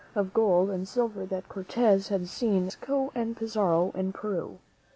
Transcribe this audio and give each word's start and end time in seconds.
of 0.15 0.33
gold 0.33 0.71
and 0.71 0.87
silver 0.87 1.27
that 1.27 1.47
Cortez 1.47 2.07
had 2.07 2.27
seen 2.27 2.55
in 2.55 2.63
Mexico 2.63 3.11
and 3.13 3.37
Pizarro 3.37 3.91
in 3.93 4.11
Peru. 4.11 4.57